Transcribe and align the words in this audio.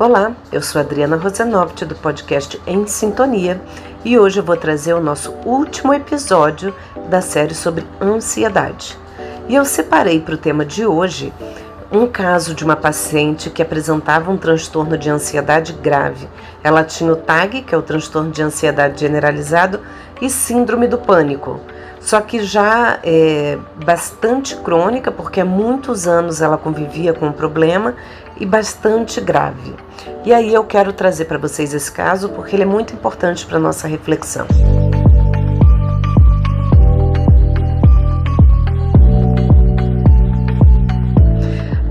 Olá, 0.00 0.34
eu 0.50 0.62
sou 0.62 0.80
Adriana 0.80 1.14
Rosanovich 1.18 1.84
do 1.84 1.94
podcast 1.94 2.58
Em 2.66 2.86
Sintonia 2.86 3.60
e 4.02 4.18
hoje 4.18 4.40
eu 4.40 4.42
vou 4.42 4.56
trazer 4.56 4.94
o 4.94 5.00
nosso 5.00 5.30
último 5.44 5.92
episódio 5.92 6.74
da 7.10 7.20
série 7.20 7.54
sobre 7.54 7.86
ansiedade. 8.00 8.96
E 9.46 9.54
eu 9.54 9.62
separei 9.62 10.18
para 10.18 10.36
o 10.36 10.38
tema 10.38 10.64
de 10.64 10.86
hoje 10.86 11.30
um 11.92 12.06
caso 12.06 12.54
de 12.54 12.64
uma 12.64 12.76
paciente 12.76 13.50
que 13.50 13.60
apresentava 13.60 14.30
um 14.30 14.38
transtorno 14.38 14.96
de 14.96 15.10
ansiedade 15.10 15.74
grave. 15.74 16.26
Ela 16.64 16.82
tinha 16.82 17.12
o 17.12 17.16
TAG, 17.16 17.60
que 17.60 17.74
é 17.74 17.76
o 17.76 17.82
transtorno 17.82 18.30
de 18.30 18.40
ansiedade 18.40 18.98
generalizado, 18.98 19.80
e 20.18 20.30
síndrome 20.30 20.88
do 20.88 20.96
pânico 20.96 21.60
só 22.10 22.20
que 22.20 22.42
já 22.42 22.98
é 23.04 23.56
bastante 23.86 24.56
crônica, 24.56 25.12
porque 25.12 25.40
há 25.40 25.44
muitos 25.44 26.08
anos 26.08 26.42
ela 26.42 26.58
convivia 26.58 27.12
com 27.12 27.28
o 27.28 27.32
problema 27.32 27.94
e 28.36 28.44
bastante 28.44 29.20
grave. 29.20 29.76
E 30.24 30.34
aí 30.34 30.52
eu 30.52 30.64
quero 30.64 30.92
trazer 30.92 31.26
para 31.26 31.38
vocês 31.38 31.72
esse 31.72 31.92
caso 31.92 32.28
porque 32.30 32.56
ele 32.56 32.64
é 32.64 32.66
muito 32.66 32.92
importante 32.92 33.46
para 33.46 33.60
nossa 33.60 33.86
reflexão. 33.86 34.44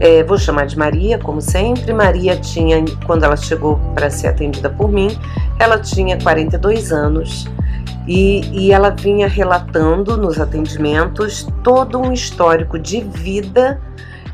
É, 0.02 0.22
vou 0.26 0.38
chamar 0.38 0.66
de 0.66 0.78
Maria, 0.78 1.18
como 1.18 1.40
sempre. 1.40 1.94
Maria 1.94 2.36
tinha, 2.36 2.84
quando 3.06 3.24
ela 3.24 3.38
chegou 3.38 3.80
para 3.96 4.10
ser 4.10 4.28
atendida 4.28 4.70
por 4.70 4.92
mim, 4.92 5.18
ela 5.58 5.80
tinha 5.80 6.20
42 6.22 6.92
anos 6.92 7.48
e, 8.10 8.42
e 8.52 8.72
ela 8.72 8.90
vinha 8.90 9.28
relatando 9.28 10.18
nos 10.18 10.40
atendimentos 10.40 11.48
todo 11.64 12.00
um 12.00 12.12
histórico 12.12 12.80
de 12.80 13.02
vida 13.02 13.80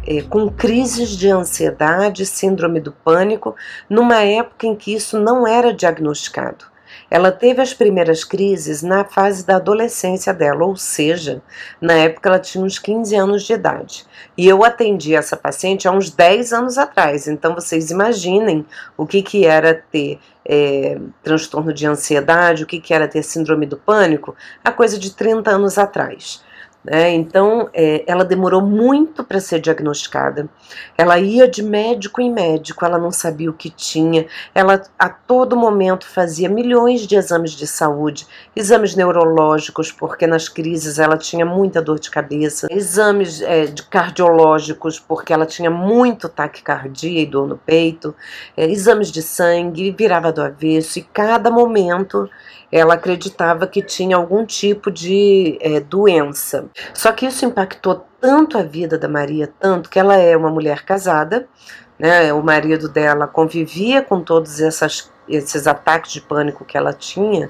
é, 0.07 0.21
com 0.21 0.49
crises 0.49 1.09
de 1.09 1.29
ansiedade, 1.29 2.25
síndrome 2.25 2.79
do 2.79 2.93
pânico, 2.93 3.53
numa 3.89 4.21
época 4.21 4.65
em 4.65 4.75
que 4.75 4.93
isso 4.93 5.19
não 5.19 5.45
era 5.45 5.73
diagnosticado. 5.73 6.73
Ela 7.09 7.31
teve 7.31 7.61
as 7.61 7.73
primeiras 7.73 8.23
crises 8.23 8.81
na 8.81 9.03
fase 9.03 9.45
da 9.45 9.57
adolescência 9.57 10.33
dela, 10.33 10.65
ou 10.65 10.75
seja, 10.75 11.41
na 11.79 11.93
época 11.93 12.29
ela 12.29 12.39
tinha 12.39 12.63
uns 12.63 12.79
15 12.79 13.15
anos 13.15 13.43
de 13.43 13.53
idade. 13.53 14.05
E 14.37 14.47
eu 14.47 14.63
atendi 14.63 15.15
essa 15.15 15.37
paciente 15.37 15.87
há 15.87 15.91
uns 15.91 16.09
10 16.09 16.53
anos 16.53 16.77
atrás, 16.77 17.27
então 17.27 17.53
vocês 17.53 17.91
imaginem 17.91 18.65
o 18.97 19.05
que, 19.05 19.21
que 19.21 19.45
era 19.45 19.73
ter 19.73 20.19
é, 20.45 20.97
transtorno 21.23 21.73
de 21.73 21.85
ansiedade, 21.85 22.63
o 22.63 22.67
que, 22.67 22.79
que 22.79 22.93
era 22.93 23.07
ter 23.07 23.23
síndrome 23.23 23.65
do 23.65 23.77
pânico, 23.77 24.35
a 24.63 24.71
coisa 24.71 24.97
de 24.99 25.15
30 25.15 25.51
anos 25.51 25.77
atrás. 25.77 26.43
Né? 26.85 27.13
Então, 27.13 27.67
é, 27.73 28.03
ela 28.05 28.23
demorou 28.23 28.61
muito 28.61 29.23
para 29.23 29.39
ser 29.39 29.59
diagnosticada. 29.59 30.47
Ela 30.95 31.17
ia 31.17 31.47
de 31.47 31.63
médico 31.63 32.21
em 32.21 32.31
médico, 32.31 32.85
ela 32.85 32.99
não 32.99 33.11
sabia 33.11 33.49
o 33.49 33.53
que 33.53 33.71
tinha. 33.71 34.27
Ela 34.53 34.81
a 34.99 35.09
todo 35.09 35.57
momento 35.57 36.05
fazia 36.07 36.47
milhões 36.47 37.07
de 37.07 37.15
exames 37.15 37.51
de 37.51 37.65
saúde, 37.65 38.27
exames 38.55 38.95
neurológicos, 38.95 39.91
porque 39.91 40.27
nas 40.27 40.47
crises 40.47 40.99
ela 40.99 41.17
tinha 41.17 41.45
muita 41.45 41.81
dor 41.81 41.99
de 41.99 42.11
cabeça, 42.11 42.67
exames 42.69 43.41
é, 43.41 43.65
de 43.65 43.81
cardiológicos, 43.83 44.99
porque 44.99 45.33
ela 45.33 45.45
tinha 45.45 45.71
muito 45.71 46.29
taquicardia 46.29 47.21
e 47.21 47.25
dor 47.25 47.47
no 47.47 47.57
peito, 47.57 48.13
é, 48.55 48.65
exames 48.65 49.11
de 49.11 49.23
sangue, 49.23 49.95
virava 49.97 50.31
do 50.31 50.41
avesso, 50.41 50.99
e 50.99 51.01
cada 51.01 51.49
momento 51.49 52.29
ela 52.71 52.95
acreditava 52.95 53.67
que 53.67 53.81
tinha 53.81 54.17
algum 54.17 54.45
tipo 54.45 54.91
de 54.91 55.57
é, 55.61 55.79
doença. 55.79 56.65
Só 56.93 57.11
que 57.11 57.25
isso 57.25 57.45
impactou 57.45 58.05
tanto 58.19 58.57
a 58.57 58.63
vida 58.63 58.97
da 58.97 59.07
Maria, 59.07 59.51
tanto 59.59 59.89
que 59.89 59.99
ela 59.99 60.15
é 60.17 60.35
uma 60.35 60.49
mulher 60.49 60.83
casada, 60.83 61.47
né? 61.97 62.33
O 62.33 62.41
marido 62.43 62.89
dela 62.89 63.27
convivia 63.27 64.01
com 64.01 64.21
todos 64.21 64.59
essas, 64.59 65.11
esses 65.27 65.67
ataques 65.67 66.11
de 66.11 66.21
pânico 66.21 66.65
que 66.65 66.77
ela 66.77 66.93
tinha. 66.93 67.49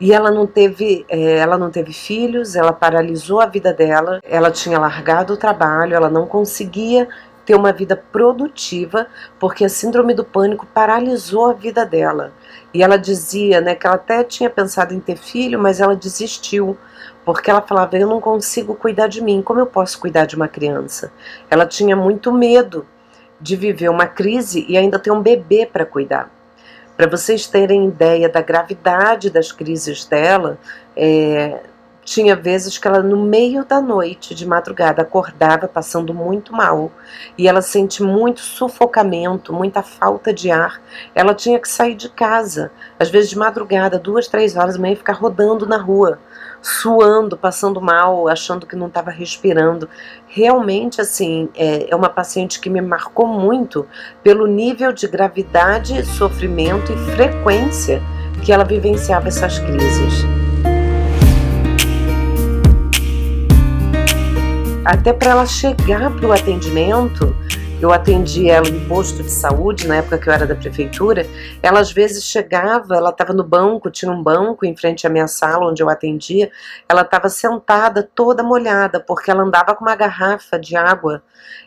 E 0.00 0.12
ela 0.12 0.30
não 0.30 0.46
teve, 0.46 1.04
é, 1.08 1.36
ela 1.36 1.56
não 1.56 1.70
teve 1.70 1.92
filhos, 1.92 2.56
ela 2.56 2.72
paralisou 2.72 3.40
a 3.40 3.46
vida 3.46 3.72
dela, 3.72 4.20
ela 4.24 4.50
tinha 4.50 4.78
largado 4.78 5.32
o 5.32 5.36
trabalho, 5.36 5.94
ela 5.94 6.10
não 6.10 6.26
conseguia 6.26 7.08
ter 7.44 7.54
uma 7.54 7.72
vida 7.72 7.96
produtiva, 7.96 9.06
porque 9.38 9.64
a 9.64 9.68
síndrome 9.68 10.14
do 10.14 10.24
pânico 10.24 10.66
paralisou 10.66 11.46
a 11.46 11.52
vida 11.52 11.84
dela. 11.84 12.32
E 12.72 12.82
ela 12.82 12.96
dizia, 12.96 13.60
né, 13.60 13.74
que 13.74 13.86
ela 13.86 13.96
até 13.96 14.24
tinha 14.24 14.50
pensado 14.50 14.94
em 14.94 15.00
ter 15.00 15.16
filho, 15.16 15.58
mas 15.58 15.80
ela 15.80 15.94
desistiu, 15.94 16.76
porque 17.24 17.50
ela 17.50 17.62
falava: 17.62 17.96
"Eu 17.96 18.08
não 18.08 18.20
consigo 18.20 18.74
cuidar 18.74 19.06
de 19.06 19.22
mim, 19.22 19.42
como 19.42 19.60
eu 19.60 19.66
posso 19.66 19.98
cuidar 19.98 20.24
de 20.24 20.36
uma 20.36 20.48
criança?". 20.48 21.12
Ela 21.50 21.66
tinha 21.66 21.94
muito 21.94 22.32
medo 22.32 22.86
de 23.40 23.56
viver 23.56 23.88
uma 23.88 24.06
crise 24.06 24.64
e 24.68 24.76
ainda 24.76 24.98
ter 24.98 25.10
um 25.10 25.20
bebê 25.20 25.66
para 25.66 25.84
cuidar. 25.84 26.30
Para 26.96 27.08
vocês 27.08 27.46
terem 27.46 27.88
ideia 27.88 28.28
da 28.28 28.40
gravidade 28.40 29.28
das 29.28 29.50
crises 29.50 30.04
dela, 30.04 30.58
é, 30.96 31.60
tinha 32.04 32.36
vezes 32.36 32.76
que 32.76 32.86
ela, 32.86 33.02
no 33.02 33.16
meio 33.16 33.64
da 33.64 33.80
noite, 33.80 34.34
de 34.34 34.46
madrugada, 34.46 35.02
acordava 35.02 35.66
passando 35.66 36.12
muito 36.12 36.52
mal 36.52 36.92
e 37.38 37.48
ela 37.48 37.62
sente 37.62 38.02
muito 38.02 38.40
sufocamento, 38.40 39.52
muita 39.52 39.82
falta 39.82 40.32
de 40.32 40.50
ar. 40.50 40.80
Ela 41.14 41.34
tinha 41.34 41.58
que 41.58 41.68
sair 41.68 41.94
de 41.94 42.10
casa, 42.10 42.70
às 42.98 43.08
vezes 43.08 43.30
de 43.30 43.38
madrugada, 43.38 43.98
duas, 43.98 44.28
três 44.28 44.54
horas 44.54 44.74
da 44.74 44.80
manhã, 44.80 44.92
e 44.92 44.96
ficar 44.96 45.14
rodando 45.14 45.66
na 45.66 45.78
rua, 45.78 46.18
suando, 46.60 47.36
passando 47.36 47.80
mal, 47.80 48.28
achando 48.28 48.66
que 48.66 48.76
não 48.76 48.88
estava 48.88 49.10
respirando. 49.10 49.88
Realmente, 50.26 51.00
assim, 51.00 51.48
é, 51.54 51.90
é 51.90 51.96
uma 51.96 52.10
paciente 52.10 52.60
que 52.60 52.68
me 52.68 52.82
marcou 52.82 53.26
muito 53.26 53.86
pelo 54.22 54.46
nível 54.46 54.92
de 54.92 55.08
gravidade, 55.08 56.04
sofrimento 56.04 56.92
e 56.92 56.96
frequência 57.14 58.02
que 58.44 58.52
ela 58.52 58.64
vivenciava 58.64 59.28
essas 59.28 59.58
crises. 59.58 60.43
Até 64.84 65.12
para 65.12 65.30
ela 65.30 65.46
chegar 65.46 66.14
para 66.14 66.26
o 66.26 66.32
atendimento, 66.32 67.34
eu 67.80 67.92
atendi 67.92 68.48
ela 68.48 68.68
em 68.68 68.86
posto 68.86 69.22
de 69.22 69.30
saúde, 69.30 69.86
na 69.86 69.96
época 69.96 70.18
que 70.18 70.28
eu 70.28 70.32
era 70.32 70.46
da 70.46 70.54
prefeitura, 70.54 71.26
ela 71.62 71.80
às 71.80 71.90
vezes 71.90 72.24
chegava, 72.24 72.96
ela 72.96 73.10
estava 73.10 73.32
no 73.32 73.42
banco, 73.42 73.90
tinha 73.90 74.12
um 74.12 74.22
banco 74.22 74.64
em 74.64 74.76
frente 74.76 75.06
à 75.06 75.10
minha 75.10 75.26
sala 75.26 75.66
onde 75.66 75.82
eu 75.82 75.88
atendia, 75.88 76.50
ela 76.88 77.02
estava 77.02 77.28
sentada 77.28 78.08
toda 78.14 78.42
molhada, 78.42 79.00
porque 79.00 79.30
ela 79.30 79.42
andava 79.42 79.74
com 79.74 79.84
uma 79.84 79.96
garrafa 79.96 80.58
de 80.58 80.76
água 80.76 81.22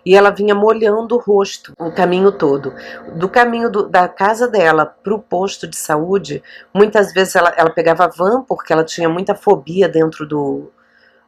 e 0.06 0.16
ela 0.16 0.30
vinha 0.30 0.56
molhando 0.56 1.16
o 1.16 1.20
rosto 1.20 1.74
o 1.78 1.92
caminho 1.92 2.32
todo. 2.32 2.74
Do 3.16 3.28
caminho 3.28 3.70
do, 3.70 3.90
da 3.90 4.08
casa 4.08 4.48
dela 4.48 4.86
para 4.86 5.14
o 5.14 5.20
posto 5.20 5.68
de 5.68 5.76
saúde, 5.76 6.42
muitas 6.74 7.14
vezes 7.14 7.36
ela, 7.36 7.54
ela 7.58 7.70
pegava 7.70 8.08
van, 8.08 8.44
porque 8.44 8.72
ela 8.72 8.84
tinha 8.84 9.10
muita 9.10 9.36
fobia 9.36 9.90
dentro 9.90 10.26
do, 10.26 10.72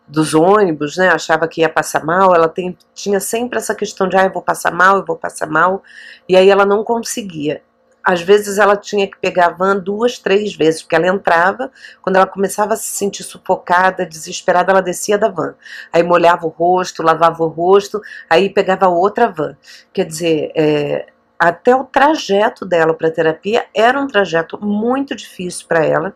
dos 0.09 0.34
ônibus, 0.34 0.97
né? 0.97 1.09
Achava 1.09 1.47
que 1.47 1.62
ia 1.62 1.70
passar 1.70 2.03
mal. 2.03 2.36
Ela 2.36 2.50
tem, 2.50 2.75
tinha 2.94 3.20
sempre 3.20 3.59
essa 3.59 3.75
questão 3.75 4.08
de, 4.08 4.18
ah, 4.18 4.25
eu 4.25 4.34
vou 4.34 4.42
passar 4.42 4.72
mal, 4.72 4.97
eu 4.97 5.06
vou 5.06 5.16
passar 5.16 5.47
mal. 5.47 5.84
E 6.28 6.36
aí 6.36 6.50
ela 6.50 6.66
não 6.66 6.84
conseguia. 6.84 7.62
Às 8.03 8.22
vezes 8.22 8.58
ela 8.58 8.75
tinha 8.75 9.06
que 9.06 9.18
pegar 9.19 9.48
a 9.48 9.50
van 9.50 9.78
duas, 9.78 10.18
três 10.18 10.56
vezes, 10.56 10.81
porque 10.81 10.96
ela 10.96 11.08
entrava, 11.08 11.69
quando 12.02 12.16
ela 12.16 12.25
começava 12.25 12.74
a 12.74 12.78
se 12.78 12.90
sentir 12.90 13.24
sufocada, 13.24 14.06
desesperada, 14.06 14.72
ela 14.72 14.81
descia 14.81 15.18
da 15.18 15.30
van. 15.30 15.53
Aí 15.94 16.02
molhava 16.02 16.48
o 16.48 16.50
rosto, 16.50 17.03
lavava 17.03 17.44
o 17.44 17.48
rosto, 17.48 18.02
aí 18.28 18.50
pegava 18.50 18.88
outra 18.88 19.28
van. 19.28 19.56
Quer 19.94 20.06
dizer, 20.06 20.52
é, 20.56 21.08
até 21.38 21.75
o 21.75 21.84
trajeto 21.84 22.66
dela 22.66 22.94
para 22.94 23.12
terapia 23.12 23.66
era 23.75 24.00
um 24.00 24.08
trajeto 24.08 24.58
muito 24.59 25.16
difícil 25.16 25.68
para 25.68 25.86
ela. 25.86 26.16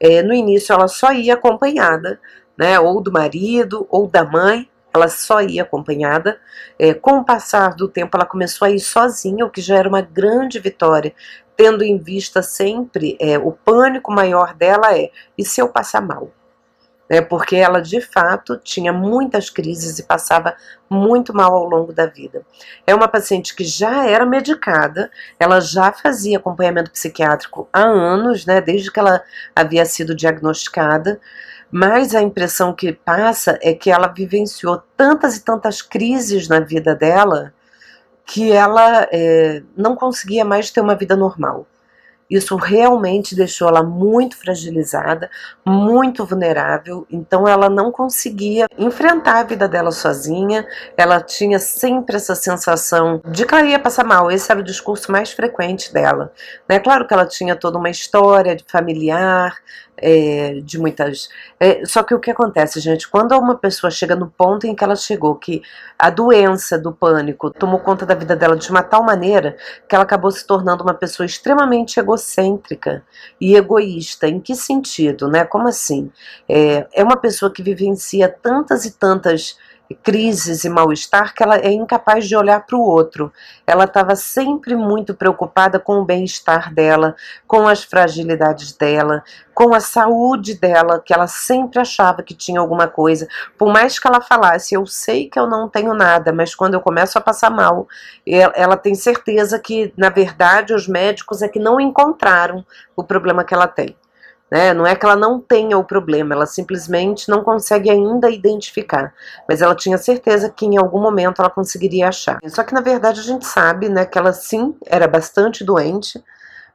É, 0.00 0.22
no 0.22 0.34
início 0.34 0.72
ela 0.72 0.88
só 0.88 1.12
ia 1.12 1.34
acompanhada, 1.34 2.20
né, 2.58 2.80
ou 2.80 3.00
do 3.00 3.12
marido 3.12 3.86
ou 3.88 4.08
da 4.08 4.24
mãe, 4.24 4.68
ela 4.92 5.08
só 5.08 5.40
ia 5.40 5.62
acompanhada. 5.62 6.40
É, 6.78 6.92
com 6.92 7.18
o 7.18 7.24
passar 7.24 7.74
do 7.74 7.88
tempo, 7.88 8.16
ela 8.16 8.26
começou 8.26 8.66
a 8.66 8.70
ir 8.70 8.80
sozinha, 8.80 9.46
o 9.46 9.50
que 9.50 9.60
já 9.60 9.76
era 9.76 9.88
uma 9.88 10.00
grande 10.00 10.58
vitória, 10.58 11.14
tendo 11.56 11.84
em 11.84 11.98
vista 11.98 12.42
sempre 12.42 13.16
é, 13.20 13.38
o 13.38 13.52
pânico 13.52 14.10
maior 14.10 14.54
dela 14.54 14.96
é: 14.96 15.10
e 15.36 15.44
se 15.44 15.60
eu 15.60 15.68
passar 15.68 16.00
mal? 16.00 16.32
É, 17.10 17.22
porque 17.22 17.56
ela 17.56 17.80
de 17.80 18.02
fato 18.02 18.58
tinha 18.58 18.92
muitas 18.92 19.48
crises 19.48 19.98
e 19.98 20.02
passava 20.02 20.54
muito 20.90 21.34
mal 21.34 21.54
ao 21.54 21.64
longo 21.64 21.90
da 21.90 22.04
vida. 22.04 22.44
É 22.86 22.94
uma 22.94 23.08
paciente 23.08 23.56
que 23.56 23.64
já 23.64 24.06
era 24.06 24.26
medicada, 24.26 25.10
ela 25.40 25.58
já 25.58 25.90
fazia 25.90 26.36
acompanhamento 26.36 26.90
psiquiátrico 26.90 27.66
há 27.72 27.80
anos, 27.80 28.44
né, 28.44 28.60
desde 28.60 28.92
que 28.92 29.00
ela 29.00 29.22
havia 29.56 29.86
sido 29.86 30.14
diagnosticada 30.14 31.18
mas 31.70 32.14
a 32.14 32.22
impressão 32.22 32.72
que 32.72 32.92
passa 32.92 33.58
é 33.62 33.74
que 33.74 33.90
ela 33.90 34.08
vivenciou 34.08 34.82
tantas 34.96 35.36
e 35.36 35.44
tantas 35.44 35.82
crises 35.82 36.48
na 36.48 36.60
vida 36.60 36.94
dela 36.94 37.52
que 38.24 38.52
ela 38.52 39.08
é, 39.10 39.62
não 39.76 39.96
conseguia 39.96 40.44
mais 40.44 40.70
ter 40.70 40.80
uma 40.80 40.94
vida 40.94 41.16
normal. 41.16 41.66
Isso 42.30 42.56
realmente 42.56 43.34
deixou 43.34 43.68
ela 43.68 43.82
muito 43.82 44.36
fragilizada, 44.36 45.30
muito 45.64 46.24
vulnerável, 46.26 47.06
então 47.10 47.48
ela 47.48 47.70
não 47.70 47.90
conseguia 47.90 48.66
enfrentar 48.76 49.38
a 49.38 49.44
vida 49.44 49.66
dela 49.66 49.90
sozinha, 49.90 50.66
ela 50.96 51.20
tinha 51.20 51.58
sempre 51.58 52.16
essa 52.16 52.34
sensação 52.34 53.20
de 53.24 53.46
que 53.46 53.54
ela 53.54 53.66
ia 53.66 53.78
passar 53.78 54.04
mal, 54.04 54.30
esse 54.30 54.50
era 54.50 54.60
o 54.60 54.64
discurso 54.64 55.10
mais 55.10 55.32
frequente 55.32 55.92
dela. 55.92 56.32
É 56.68 56.78
claro 56.78 57.06
que 57.06 57.14
ela 57.14 57.26
tinha 57.26 57.56
toda 57.56 57.78
uma 57.78 57.90
história 57.90 58.56
familiar, 58.66 59.56
é, 60.00 60.60
de 60.62 60.78
muitas. 60.78 61.28
É, 61.58 61.84
só 61.84 62.02
que 62.02 62.14
o 62.14 62.20
que 62.20 62.30
acontece, 62.30 62.80
gente, 62.80 63.08
quando 63.08 63.36
uma 63.36 63.56
pessoa 63.56 63.90
chega 63.90 64.14
no 64.14 64.28
ponto 64.28 64.66
em 64.66 64.74
que 64.74 64.84
ela 64.84 64.96
chegou, 64.96 65.34
que 65.34 65.62
a 65.98 66.10
doença 66.10 66.78
do 66.78 66.92
pânico 66.92 67.50
tomou 67.50 67.80
conta 67.80 68.06
da 68.06 68.14
vida 68.14 68.36
dela 68.36 68.56
de 68.56 68.70
uma 68.70 68.82
tal 68.82 69.02
maneira 69.02 69.56
que 69.88 69.94
ela 69.94 70.04
acabou 70.04 70.30
se 70.30 70.46
tornando 70.46 70.82
uma 70.84 70.94
pessoa 70.94 71.26
extremamente 71.26 71.98
egocêntrica 71.98 72.17
e 73.40 73.56
egoísta. 73.56 74.28
Em 74.28 74.40
que 74.40 74.54
sentido, 74.54 75.28
né? 75.28 75.44
Como 75.44 75.68
assim? 75.68 76.10
É, 76.48 76.86
é 76.92 77.04
uma 77.04 77.16
pessoa 77.16 77.52
que 77.52 77.62
vivencia 77.62 78.28
tantas 78.28 78.84
e 78.84 78.92
tantas 78.92 79.56
crises 79.94 80.64
e 80.64 80.68
mal-estar 80.68 81.34
que 81.34 81.42
ela 81.42 81.56
é 81.56 81.70
incapaz 81.70 82.26
de 82.26 82.36
olhar 82.36 82.64
para 82.66 82.76
o 82.76 82.82
outro. 82.82 83.32
Ela 83.66 83.84
estava 83.84 84.14
sempre 84.16 84.74
muito 84.76 85.14
preocupada 85.14 85.78
com 85.78 85.98
o 85.98 86.04
bem-estar 86.04 86.72
dela, 86.72 87.16
com 87.46 87.66
as 87.66 87.82
fragilidades 87.82 88.72
dela, 88.72 89.22
com 89.54 89.74
a 89.74 89.80
saúde 89.80 90.54
dela, 90.54 91.02
que 91.04 91.12
ela 91.12 91.26
sempre 91.26 91.78
achava 91.78 92.22
que 92.22 92.34
tinha 92.34 92.60
alguma 92.60 92.86
coisa. 92.86 93.26
Por 93.56 93.72
mais 93.72 93.98
que 93.98 94.06
ela 94.06 94.20
falasse, 94.20 94.74
eu 94.74 94.86
sei 94.86 95.28
que 95.28 95.38
eu 95.38 95.46
não 95.46 95.68
tenho 95.68 95.94
nada, 95.94 96.32
mas 96.32 96.54
quando 96.54 96.74
eu 96.74 96.80
começo 96.80 97.18
a 97.18 97.20
passar 97.20 97.50
mal, 97.50 97.88
ela 98.26 98.76
tem 98.76 98.94
certeza 98.94 99.58
que, 99.58 99.92
na 99.96 100.10
verdade, 100.10 100.74
os 100.74 100.86
médicos 100.86 101.42
é 101.42 101.48
que 101.48 101.58
não 101.58 101.80
encontraram 101.80 102.64
o 102.94 103.02
problema 103.02 103.44
que 103.44 103.54
ela 103.54 103.66
tem. 103.66 103.96
Né? 104.50 104.72
Não 104.72 104.86
é 104.86 104.96
que 104.96 105.04
ela 105.04 105.16
não 105.16 105.38
tenha 105.38 105.76
o 105.76 105.84
problema, 105.84 106.34
ela 106.34 106.46
simplesmente 106.46 107.28
não 107.28 107.44
consegue 107.44 107.90
ainda 107.90 108.30
identificar. 108.30 109.12
Mas 109.46 109.60
ela 109.60 109.74
tinha 109.74 109.98
certeza 109.98 110.48
que 110.48 110.64
em 110.64 110.78
algum 110.78 111.00
momento 111.00 111.40
ela 111.40 111.50
conseguiria 111.50 112.08
achar. 112.08 112.38
Só 112.46 112.62
que 112.62 112.72
na 112.72 112.80
verdade 112.80 113.20
a 113.20 113.22
gente 113.22 113.46
sabe 113.46 113.88
né, 113.88 114.06
que 114.06 114.16
ela 114.18 114.32
sim 114.32 114.74
era 114.86 115.06
bastante 115.06 115.62
doente, 115.62 116.22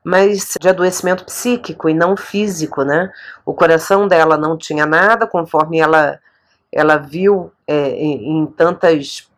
mas 0.03 0.53
de 0.59 0.69
adoecimento 0.69 1.25
psíquico 1.25 1.89
e 1.89 1.93
não 1.95 2.15
físico. 2.15 2.83
Né? 2.83 3.11
O 3.43 3.53
coração 3.53 4.07
dela 4.07 4.37
não 4.37 4.55
tinha 4.55 4.85
nada, 4.85 5.25
conforme 5.25 5.79
ela, 5.79 6.19
ela 6.71 6.97
viu 6.97 7.51
é, 7.65 7.89
em, 7.89 8.43
em 8.43 8.45
tantos 8.45 9.31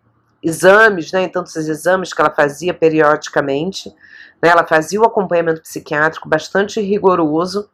exames, 0.44 1.12
né, 1.12 1.24
em 1.24 1.30
tantos 1.30 1.56
exames 1.56 2.14
que 2.14 2.22
ela 2.22 2.30
fazia 2.30 2.74
periodicamente. 2.74 3.90
Né, 4.44 4.50
ela 4.50 4.66
fazia 4.66 5.00
o 5.00 5.06
acompanhamento 5.06 5.62
psiquiátrico 5.62 6.28
bastante 6.28 6.82
rigoroso 6.82 7.70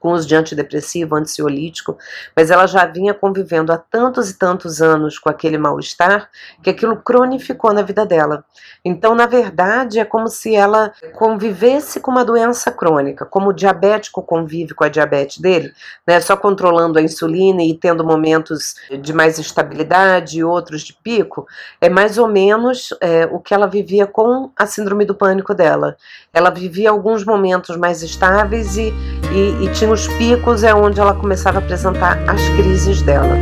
com 0.00 0.12
os 0.12 0.26
de 0.26 0.34
antidepressivo, 0.34 1.14
ansiolítico, 1.14 1.96
mas 2.34 2.50
ela 2.50 2.66
já 2.66 2.86
vinha 2.86 3.12
convivendo 3.12 3.70
há 3.70 3.76
tantos 3.76 4.30
e 4.30 4.38
tantos 4.38 4.80
anos 4.80 5.18
com 5.18 5.28
aquele 5.28 5.58
mal-estar 5.58 6.30
que 6.62 6.70
aquilo 6.70 6.96
cronificou 6.96 7.72
na 7.72 7.82
vida 7.82 8.06
dela. 8.06 8.44
Então, 8.82 9.14
na 9.14 9.26
verdade, 9.26 10.00
é 10.00 10.04
como 10.04 10.28
se 10.28 10.56
ela 10.56 10.92
convivesse 11.14 12.00
com 12.00 12.10
uma 12.10 12.24
doença 12.24 12.72
crônica, 12.72 13.26
como 13.26 13.50
o 13.50 13.52
diabético 13.52 14.22
convive 14.22 14.72
com 14.72 14.84
a 14.84 14.88
diabetes 14.88 15.38
dele, 15.38 15.70
né, 16.06 16.18
só 16.20 16.34
controlando 16.34 16.98
a 16.98 17.02
insulina 17.02 17.62
e 17.62 17.74
tendo 17.74 18.02
momentos 18.02 18.76
de 19.02 19.12
mais 19.12 19.38
estabilidade 19.38 20.38
e 20.38 20.44
outros 20.44 20.80
de 20.80 20.94
pico, 20.94 21.46
é 21.78 21.90
mais 21.90 22.16
ou 22.16 22.26
menos 22.26 22.88
é, 23.02 23.26
o 23.30 23.38
que 23.38 23.52
ela 23.52 23.66
vivia 23.66 24.06
com 24.06 24.50
a 24.56 24.64
síndrome 24.64 25.04
do 25.04 25.14
pânico 25.14 25.52
dela. 25.52 25.96
Ela 26.32 26.48
vivia 26.48 26.88
alguns 26.88 27.22
momentos 27.22 27.76
mais 27.76 28.02
estáveis 28.02 28.78
e, 28.78 28.94
e, 29.32 29.64
e 29.64 29.72
tinha 29.72 29.90
nos 29.90 30.06
picos 30.08 30.64
é 30.64 30.74
onde 30.74 31.00
ela 31.00 31.14
começava 31.14 31.58
a 31.58 31.62
apresentar 31.62 32.18
as 32.28 32.48
crises 32.50 33.02
dela. 33.02 33.36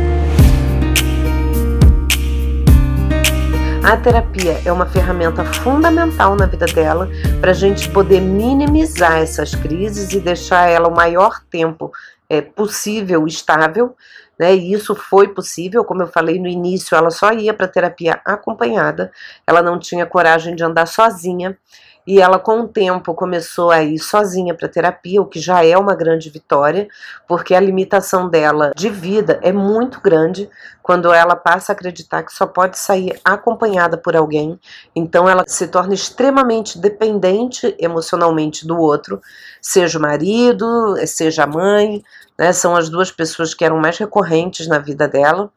A 3.83 3.97
terapia 3.97 4.61
é 4.63 4.71
uma 4.71 4.85
ferramenta 4.85 5.43
fundamental 5.45 6.35
na 6.35 6.45
vida 6.45 6.67
dela 6.67 7.09
para 7.41 7.51
a 7.51 7.53
gente 7.55 7.89
poder 7.89 8.21
minimizar 8.21 9.17
essas 9.17 9.55
crises 9.55 10.13
e 10.13 10.19
deixar 10.19 10.69
ela 10.69 10.87
o 10.87 10.95
maior 10.95 11.41
tempo 11.49 11.91
é, 12.29 12.39
possível 12.39 13.25
estável. 13.25 13.95
Né, 14.37 14.55
e 14.55 14.71
isso 14.73 14.95
foi 14.95 15.27
possível, 15.27 15.83
como 15.83 16.03
eu 16.03 16.07
falei 16.07 16.39
no 16.39 16.47
início, 16.47 16.95
ela 16.95 17.09
só 17.09 17.33
ia 17.33 17.53
para 17.53 17.67
terapia 17.67 18.21
acompanhada, 18.23 19.11
ela 19.45 19.61
não 19.61 19.77
tinha 19.77 20.05
coragem 20.05 20.55
de 20.55 20.63
andar 20.63 20.85
sozinha 20.85 21.57
e 22.05 22.19
ela 22.19 22.39
com 22.39 22.61
o 22.61 22.67
tempo 22.67 23.13
começou 23.13 23.71
a 23.71 23.83
ir 23.83 23.99
sozinha 23.99 24.53
para 24.53 24.67
terapia, 24.67 25.21
o 25.21 25.25
que 25.25 25.39
já 25.39 25.63
é 25.63 25.77
uma 25.77 25.95
grande 25.95 26.29
vitória, 26.29 26.87
porque 27.27 27.53
a 27.53 27.59
limitação 27.59 28.27
dela 28.27 28.71
de 28.75 28.89
vida 28.89 29.39
é 29.43 29.51
muito 29.51 30.01
grande 30.01 30.49
quando 30.81 31.13
ela 31.13 31.35
passa 31.35 31.71
a 31.71 31.75
acreditar 31.75 32.23
que 32.23 32.33
só 32.33 32.47
pode 32.47 32.79
sair 32.79 33.19
acompanhada 33.23 33.95
por 33.95 34.15
alguém. 34.15 34.59
Então 34.95 35.29
ela 35.29 35.43
se 35.47 35.67
torna 35.67 35.93
extremamente 35.93 36.79
dependente 36.79 37.75
emocionalmente 37.77 38.65
do 38.65 38.77
outro, 38.77 39.21
seja 39.61 39.99
o 39.99 40.01
marido, 40.01 40.95
seja 41.05 41.43
a 41.43 41.47
mãe, 41.47 42.03
né? 42.37 42.53
São 42.53 42.75
as 42.75 42.89
duas 42.89 43.11
pessoas 43.11 43.53
que 43.53 43.63
eram 43.63 43.77
mais 43.77 43.97
recorrentes 43.97 44.67
na 44.67 44.79
vida 44.79 45.07
dela. 45.07 45.51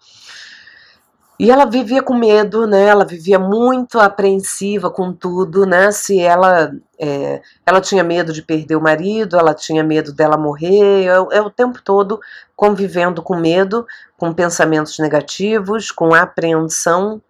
E 1.38 1.50
ela 1.50 1.64
vivia 1.64 2.02
com 2.02 2.14
medo, 2.14 2.66
né? 2.66 2.86
Ela 2.86 3.04
vivia 3.04 3.38
muito 3.38 3.98
apreensiva 3.98 4.90
com 4.90 5.12
tudo, 5.12 5.66
né? 5.66 5.90
Se 5.90 6.20
ela 6.20 6.72
é, 6.98 7.42
ela 7.66 7.80
tinha 7.80 8.04
medo 8.04 8.32
de 8.32 8.42
perder 8.42 8.76
o 8.76 8.80
marido, 8.80 9.36
ela 9.36 9.54
tinha 9.54 9.82
medo 9.82 10.12
dela 10.12 10.36
morrer, 10.36 11.06
é, 11.06 11.36
é 11.36 11.40
o 11.40 11.50
tempo 11.50 11.80
todo 11.82 12.20
convivendo 12.54 13.22
com 13.22 13.36
medo, 13.36 13.86
com 14.16 14.32
pensamentos 14.32 14.98
negativos, 14.98 15.90
com 15.90 16.14
apreensão, 16.14 17.20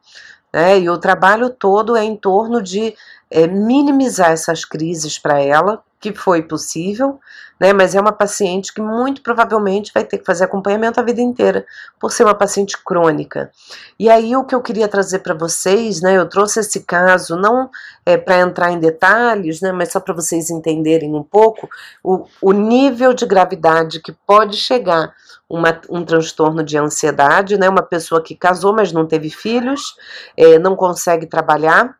né? 0.52 0.78
E 0.78 0.90
o 0.90 0.98
trabalho 0.98 1.48
todo 1.48 1.96
é 1.96 2.04
em 2.04 2.16
torno 2.16 2.60
de 2.60 2.94
é, 3.30 3.46
minimizar 3.46 4.32
essas 4.32 4.64
crises 4.64 5.18
para 5.18 5.40
ela, 5.40 5.82
que 6.02 6.12
foi 6.12 6.42
possível, 6.42 7.20
né? 7.60 7.72
Mas 7.72 7.94
é 7.94 8.00
uma 8.00 8.10
paciente 8.10 8.74
que 8.74 8.82
muito 8.82 9.22
provavelmente 9.22 9.92
vai 9.94 10.02
ter 10.02 10.18
que 10.18 10.24
fazer 10.24 10.42
acompanhamento 10.42 10.98
a 10.98 11.02
vida 11.04 11.20
inteira, 11.20 11.64
por 12.00 12.10
ser 12.10 12.24
uma 12.24 12.34
paciente 12.34 12.76
crônica. 12.84 13.52
E 13.96 14.10
aí 14.10 14.34
o 14.34 14.42
que 14.42 14.52
eu 14.52 14.60
queria 14.60 14.88
trazer 14.88 15.20
para 15.20 15.32
vocês, 15.32 16.00
né? 16.02 16.18
Eu 16.18 16.28
trouxe 16.28 16.58
esse 16.58 16.80
caso 16.80 17.36
não 17.36 17.70
é, 18.04 18.16
para 18.16 18.40
entrar 18.40 18.72
em 18.72 18.80
detalhes, 18.80 19.60
né? 19.60 19.70
Mas 19.70 19.92
só 19.92 20.00
para 20.00 20.12
vocês 20.12 20.50
entenderem 20.50 21.14
um 21.14 21.22
pouco 21.22 21.68
o, 22.02 22.26
o 22.40 22.50
nível 22.50 23.14
de 23.14 23.24
gravidade 23.24 24.00
que 24.00 24.10
pode 24.10 24.56
chegar 24.56 25.14
uma, 25.48 25.80
um 25.88 26.04
transtorno 26.04 26.64
de 26.64 26.76
ansiedade, 26.76 27.56
né? 27.56 27.68
Uma 27.68 27.82
pessoa 27.82 28.20
que 28.20 28.34
casou, 28.34 28.72
mas 28.74 28.90
não 28.90 29.06
teve 29.06 29.30
filhos, 29.30 29.94
é, 30.36 30.58
não 30.58 30.74
consegue 30.74 31.26
trabalhar, 31.26 31.94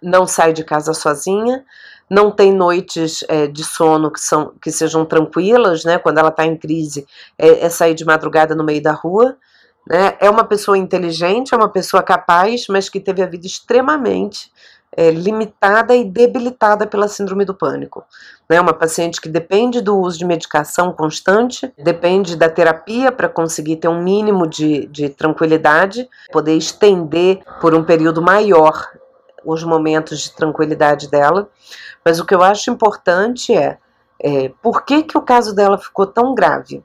não 0.00 0.28
sai 0.28 0.52
de 0.52 0.62
casa 0.62 0.94
sozinha 0.94 1.64
não 2.12 2.30
tem 2.30 2.52
noites 2.52 3.24
é, 3.26 3.46
de 3.46 3.64
sono 3.64 4.10
que, 4.10 4.20
são, 4.20 4.52
que 4.60 4.70
sejam 4.70 5.02
tranquilas, 5.02 5.82
né? 5.82 5.96
Quando 5.96 6.18
ela 6.18 6.28
está 6.28 6.44
em 6.44 6.54
crise, 6.54 7.06
é, 7.38 7.64
é, 7.64 7.70
sair 7.70 7.94
de 7.94 8.04
madrugada 8.04 8.54
no 8.54 8.62
meio 8.62 8.82
da 8.82 8.92
rua. 8.92 9.34
Né? 9.88 10.14
É 10.20 10.28
uma 10.28 10.44
pessoa 10.44 10.76
inteligente, 10.76 11.54
é 11.54 11.56
uma 11.56 11.70
pessoa 11.70 12.02
capaz, 12.02 12.66
mas 12.68 12.90
que 12.90 13.00
teve 13.00 13.22
a 13.22 13.26
vida 13.26 13.46
extremamente 13.46 14.52
é, 14.94 15.10
limitada 15.10 15.96
e 15.96 16.04
debilitada 16.04 16.86
pela 16.86 17.08
síndrome 17.08 17.46
do 17.46 17.54
pânico. 17.54 18.04
Né? 18.46 18.60
Uma 18.60 18.74
paciente 18.74 19.18
que 19.18 19.28
depende 19.30 19.80
do 19.80 19.96
uso 19.96 20.18
de 20.18 20.26
medicação 20.26 20.92
constante, 20.92 21.72
depende 21.78 22.36
da 22.36 22.50
terapia 22.50 23.10
para 23.10 23.26
conseguir 23.26 23.76
ter 23.76 23.88
um 23.88 24.02
mínimo 24.02 24.46
de, 24.46 24.84
de 24.88 25.08
tranquilidade, 25.08 26.06
poder 26.30 26.58
estender 26.58 27.40
por 27.58 27.74
um 27.74 27.82
período 27.82 28.20
maior 28.20 28.86
os 29.44 29.62
momentos 29.64 30.20
de 30.20 30.32
tranquilidade 30.32 31.08
dela. 31.08 31.48
Mas 32.04 32.20
o 32.20 32.24
que 32.24 32.34
eu 32.34 32.42
acho 32.42 32.70
importante 32.70 33.54
é, 33.54 33.78
é 34.20 34.52
por 34.62 34.84
que, 34.84 35.02
que 35.02 35.16
o 35.16 35.22
caso 35.22 35.54
dela 35.54 35.78
ficou 35.78 36.06
tão 36.06 36.34
grave? 36.34 36.82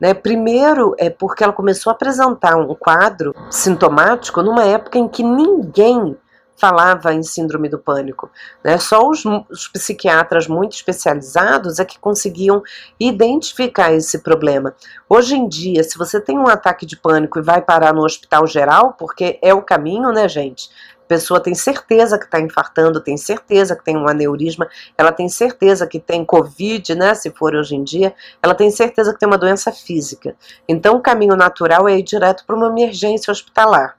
Né? 0.00 0.12
Primeiro 0.14 0.94
é 0.98 1.08
porque 1.08 1.42
ela 1.42 1.52
começou 1.52 1.90
a 1.90 1.94
apresentar 1.94 2.56
um 2.56 2.74
quadro 2.74 3.34
sintomático 3.50 4.42
numa 4.42 4.64
época 4.64 4.98
em 4.98 5.08
que 5.08 5.22
ninguém 5.22 6.16
falava 6.56 7.12
em 7.12 7.22
síndrome 7.22 7.68
do 7.68 7.78
pânico. 7.78 8.30
Né? 8.64 8.78
Só 8.78 9.06
os, 9.06 9.24
os, 9.24 9.68
psiquiatras 9.68 10.48
muito 10.48 10.72
especializados 10.72 11.78
é 11.78 11.84
que 11.84 11.98
conseguiam 11.98 12.62
identificar 12.98 13.92
esse 13.92 14.22
problema. 14.22 14.74
Hoje 15.08 15.36
em 15.36 15.46
dia, 15.48 15.84
se 15.84 15.98
você 15.98 16.20
tem 16.20 16.38
um 16.38 16.48
ataque 16.48 16.86
de 16.86 16.96
pânico 16.96 17.38
e 17.38 17.42
vai 17.42 17.60
parar 17.60 17.92
no 17.92 18.04
hospital 18.04 18.46
geral, 18.46 18.94
porque 18.98 19.38
é 19.42 19.52
o 19.52 19.62
caminho, 19.62 20.10
né, 20.12 20.28
gente? 20.28 20.70
Pessoa 21.06 21.40
tem 21.40 21.54
certeza 21.54 22.18
que 22.18 22.24
está 22.24 22.40
infartando, 22.40 23.00
tem 23.00 23.16
certeza 23.16 23.76
que 23.76 23.84
tem 23.84 23.96
um 23.96 24.08
aneurisma, 24.08 24.68
ela 24.96 25.12
tem 25.12 25.28
certeza 25.28 25.86
que 25.86 25.98
tem 25.98 26.24
Covid, 26.24 26.94
né? 26.94 27.14
Se 27.14 27.30
for 27.30 27.54
hoje 27.54 27.74
em 27.74 27.84
dia, 27.84 28.14
ela 28.42 28.54
tem 28.54 28.70
certeza 28.70 29.12
que 29.12 29.18
tem 29.18 29.26
uma 29.26 29.38
doença 29.38 29.72
física. 29.72 30.36
Então, 30.68 30.96
o 30.96 31.00
caminho 31.00 31.36
natural 31.36 31.88
é 31.88 31.98
ir 31.98 32.02
direto 32.02 32.44
para 32.46 32.56
uma 32.56 32.68
emergência 32.68 33.30
hospitalar. 33.30 33.96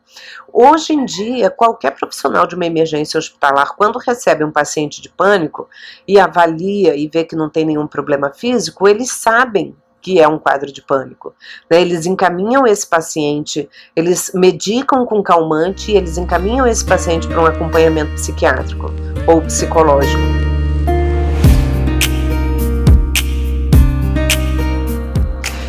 Hoje 0.51 0.93
em 0.93 1.05
dia, 1.05 1.49
qualquer 1.49 1.91
profissional 1.91 2.47
de 2.47 2.55
uma 2.55 2.65
emergência 2.65 3.17
hospitalar, 3.17 3.75
quando 3.75 3.99
recebe 3.99 4.43
um 4.43 4.51
paciente 4.51 5.01
de 5.01 5.09
pânico 5.09 5.69
e 6.07 6.19
avalia 6.19 6.95
e 6.95 7.07
vê 7.07 7.23
que 7.23 7.35
não 7.35 7.49
tem 7.49 7.65
nenhum 7.65 7.87
problema 7.87 8.31
físico, 8.33 8.87
eles 8.87 9.11
sabem 9.11 9.75
que 10.07 10.21
é 10.21 10.27
um 10.27 10.39
quadro 10.39 10.71
de 10.71 10.81
pânico. 10.81 11.35
Né? 11.69 11.81
Eles 11.81 12.05
encaminham 12.05 12.65
esse 12.65 12.87
paciente, 12.87 13.69
eles 13.93 14.31
medicam 14.33 15.05
com 15.05 15.21
calmante 15.21 15.91
e 15.91 15.97
eles 15.97 16.17
encaminham 16.17 16.65
esse 16.65 16.85
paciente 16.85 17.27
para 17.27 17.41
um 17.41 17.45
acompanhamento 17.45 18.13
psiquiátrico 18.13 18.89
ou 19.27 19.41
psicológico. 19.41 20.23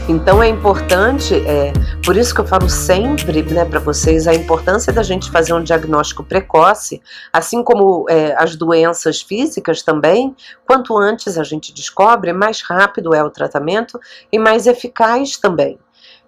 Então 0.09 0.41
é 0.41 0.49
importante, 0.49 1.35
é, 1.35 1.73
por 2.09 2.17
isso 2.17 2.35
que 2.35 2.41
eu 2.41 2.47
falo 2.47 2.71
sempre 2.71 3.43
né, 3.43 3.67
para 3.67 3.81
vocês, 3.81 4.27
a 4.27 4.35
importância 4.35 4.91
da 4.91 5.03
gente 5.03 5.31
fazer 5.31 5.53
um 5.53 5.63
diagnóstico 5.63 6.25
precoce, 6.25 7.03
assim 7.31 7.63
como 7.63 8.07
é, 8.09 8.35
as 8.43 8.57
doenças 8.57 9.21
físicas 9.21 9.83
também, 9.83 10.35
quanto 10.67 10.97
antes 10.97 11.37
a 11.37 11.45
gente 11.45 11.71
descobre, 11.71 12.33
mais 12.33 12.63
rápido 12.63 13.15
é 13.15 13.23
o 13.23 13.29
tratamento 13.29 14.01
e 14.33 14.39
mais 14.39 14.67
eficaz 14.67 15.37
também. 15.37 15.79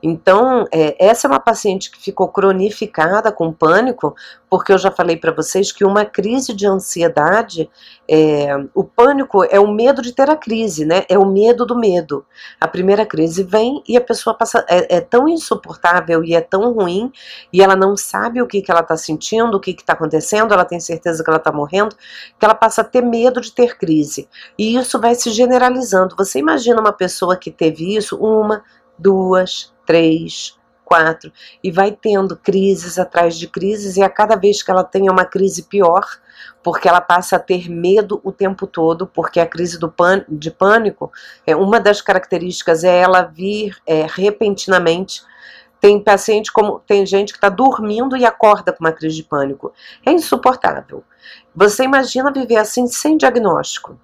Então, 0.03 0.67
é, 0.73 0.97
essa 0.99 1.27
é 1.27 1.31
uma 1.31 1.41
paciente 1.41 1.91
que 1.91 2.03
ficou 2.03 2.29
cronificada 2.29 3.31
com 3.31 3.53
pânico, 3.53 4.15
porque 4.49 4.73
eu 4.73 4.79
já 4.79 4.91
falei 4.91 5.17
para 5.17 5.33
vocês 5.33 5.71
que 5.71 5.85
uma 5.85 6.05
crise 6.05 6.55
de 6.55 6.67
ansiedade, 6.67 7.71
é, 8.09 8.49
o 8.75 8.83
pânico 8.83 9.45
é 9.45 9.61
o 9.61 9.71
medo 9.71 10.03
de 10.03 10.13
ter 10.13 10.29
a 10.29 10.37
crise, 10.37 10.85
né? 10.85 11.05
É 11.09 11.19
o 11.19 11.27
medo 11.27 11.65
do 11.67 11.79
medo. 11.79 12.25
A 12.61 12.67
primeira 12.67 13.05
crise 13.05 13.43
vem 13.43 13.83
e 13.87 13.97
a 13.97 14.01
pessoa 14.01 14.35
passa, 14.35 14.65
é, 14.69 14.97
é 14.97 15.01
tão 15.01 15.29
insuportável 15.29 16.25
e 16.25 16.35
é 16.35 16.41
tão 16.41 16.73
ruim, 16.73 17.13
e 17.53 17.63
ela 17.63 17.77
não 17.77 17.97
sabe 17.97 18.41
o 18.41 18.47
que, 18.47 18.63
que 18.63 18.71
ela 18.71 18.81
está 18.81 18.97
sentindo, 18.97 19.57
o 19.57 19.61
que 19.61 19.71
está 19.71 19.93
acontecendo, 19.93 20.53
ela 20.53 20.65
tem 20.65 20.81
certeza 20.81 21.23
que 21.23 21.31
ela 21.31 21.39
está 21.39 21.53
morrendo, 21.53 21.95
que 22.39 22.45
ela 22.45 22.55
passa 22.55 22.81
a 22.81 22.85
ter 22.85 23.03
medo 23.03 23.41
de 23.41 23.53
ter 23.53 23.77
crise. 23.77 24.29
E 24.59 24.77
isso 24.77 24.99
vai 24.99 25.15
se 25.15 25.31
generalizando. 25.31 26.17
Você 26.17 26.39
imagina 26.39 26.81
uma 26.81 26.93
pessoa 26.93 27.37
que 27.37 27.51
teve 27.51 27.95
isso 27.97 28.17
uma, 28.17 28.63
duas, 29.01 29.73
três, 29.87 30.59
quatro, 30.85 31.33
e 31.63 31.71
vai 31.71 31.93
tendo 31.93 32.37
crises 32.37 32.99
atrás 32.99 33.39
de 33.39 33.47
crises, 33.47 33.97
e 33.97 34.03
a 34.03 34.11
cada 34.11 34.35
vez 34.35 34.61
que 34.61 34.73
ela 34.73 34.83
tem 34.83 35.09
uma 35.09 35.25
crise 35.25 35.63
pior, 35.63 36.05
porque 36.65 36.89
ela 36.89 37.01
passa 37.01 37.37
a 37.37 37.39
ter 37.39 37.71
medo 37.71 38.21
o 38.25 38.33
tempo 38.33 38.67
todo, 38.67 39.07
porque 39.07 39.39
a 39.39 39.47
crise 39.47 39.79
do 39.79 39.93
de 40.29 40.51
pânico, 40.51 41.13
é, 41.47 41.55
uma 41.55 41.79
das 41.79 42.03
características 42.03 42.83
é 42.83 42.99
ela 42.99 43.23
vir 43.23 43.77
é, 43.87 44.05
repentinamente. 44.09 45.23
Tem 45.81 46.03
paciente 46.03 46.53
como 46.53 46.81
tem 46.81 47.07
gente 47.07 47.33
que 47.33 47.39
está 47.39 47.49
dormindo 47.49 48.17
e 48.17 48.27
acorda 48.27 48.73
com 48.73 48.85
uma 48.85 48.93
crise 48.93 49.17
de 49.17 49.23
pânico. 49.23 49.73
É 50.05 50.11
insuportável. 50.13 51.03
Você 51.55 51.85
imagina 51.85 52.33
viver 52.33 52.57
assim 52.57 52.87
sem 52.87 53.17
diagnóstico 53.17 53.99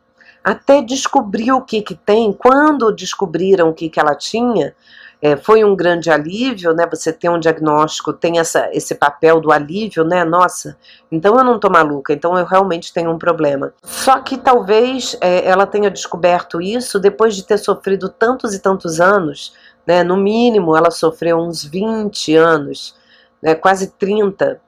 até 0.46 0.80
descobrir 0.80 1.50
o 1.50 1.60
que 1.60 1.82
que 1.82 1.96
tem. 1.96 2.32
Quando 2.32 2.92
descobriram 2.92 3.68
o 3.68 3.74
que 3.74 3.90
que 3.90 3.98
ela 3.98 4.14
tinha, 4.14 4.76
é, 5.20 5.36
foi 5.36 5.64
um 5.64 5.74
grande 5.74 6.08
alívio, 6.08 6.72
né? 6.72 6.86
Você 6.88 7.12
ter 7.12 7.28
um 7.28 7.40
diagnóstico, 7.40 8.12
tem 8.12 8.38
essa, 8.38 8.70
esse 8.72 8.94
papel 8.94 9.40
do 9.40 9.50
alívio, 9.50 10.04
né? 10.04 10.24
Nossa, 10.24 10.78
então 11.10 11.36
eu 11.36 11.42
não 11.42 11.58
tô 11.58 11.68
maluca, 11.68 12.12
então 12.12 12.38
eu 12.38 12.44
realmente 12.44 12.92
tenho 12.92 13.10
um 13.10 13.18
problema. 13.18 13.74
Só 13.82 14.20
que 14.20 14.38
talvez 14.38 15.18
é, 15.20 15.44
ela 15.44 15.66
tenha 15.66 15.90
descoberto 15.90 16.62
isso 16.62 17.00
depois 17.00 17.34
de 17.34 17.42
ter 17.42 17.58
sofrido 17.58 18.08
tantos 18.08 18.54
e 18.54 18.60
tantos 18.60 19.00
anos, 19.00 19.52
né? 19.84 20.04
No 20.04 20.16
mínimo, 20.16 20.76
ela 20.76 20.92
sofreu 20.92 21.38
uns 21.38 21.64
20 21.64 22.36
anos, 22.36 22.94
né? 23.42 23.56
quase 23.56 23.88
30, 23.98 24.60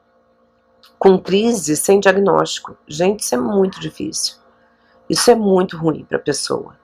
com 0.99 1.17
crise 1.17 1.77
sem 1.77 2.01
diagnóstico. 2.01 2.77
Gente, 2.89 3.21
isso 3.21 3.37
é 3.37 3.39
muito 3.39 3.79
difícil. 3.79 4.39
Isso 5.09 5.31
é 5.31 5.35
muito 5.35 5.77
ruim 5.77 6.05
para 6.05 6.19
a 6.19 6.21
pessoa. 6.21 6.77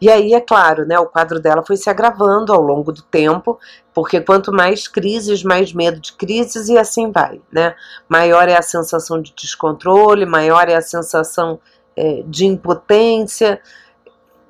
E 0.00 0.08
aí, 0.08 0.32
é 0.32 0.40
claro, 0.40 0.86
né, 0.86 0.98
o 0.98 1.06
quadro 1.06 1.38
dela 1.38 1.62
foi 1.62 1.76
se 1.76 1.90
agravando 1.90 2.52
ao 2.52 2.60
longo 2.60 2.90
do 2.90 3.02
tempo, 3.02 3.58
porque 3.92 4.20
quanto 4.20 4.50
mais 4.50 4.88
crises, 4.88 5.42
mais 5.42 5.74
medo 5.74 6.00
de 6.00 6.14
crises 6.14 6.68
e 6.68 6.78
assim 6.78 7.12
vai, 7.12 7.40
né? 7.52 7.74
Maior 8.08 8.48
é 8.48 8.56
a 8.56 8.62
sensação 8.62 9.20
de 9.20 9.34
descontrole, 9.34 10.24
maior 10.24 10.68
é 10.70 10.74
a 10.74 10.80
sensação 10.80 11.60
é, 11.94 12.22
de 12.26 12.46
impotência, 12.46 13.60